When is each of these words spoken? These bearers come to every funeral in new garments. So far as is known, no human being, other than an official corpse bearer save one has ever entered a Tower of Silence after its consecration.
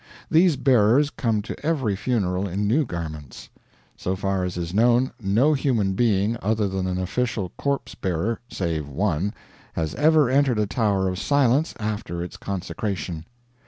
These 0.31 0.55
bearers 0.57 1.11
come 1.11 1.43
to 1.43 1.63
every 1.63 1.95
funeral 1.95 2.47
in 2.47 2.65
new 2.67 2.87
garments. 2.87 3.49
So 3.95 4.15
far 4.15 4.43
as 4.43 4.57
is 4.57 4.73
known, 4.73 5.11
no 5.21 5.53
human 5.53 5.93
being, 5.93 6.37
other 6.41 6.67
than 6.67 6.87
an 6.87 6.97
official 6.97 7.49
corpse 7.55 7.93
bearer 7.93 8.39
save 8.49 8.87
one 8.87 9.31
has 9.73 9.93
ever 9.93 10.27
entered 10.27 10.57
a 10.57 10.65
Tower 10.65 11.07
of 11.07 11.19
Silence 11.19 11.75
after 11.79 12.23
its 12.23 12.35
consecration. 12.35 13.27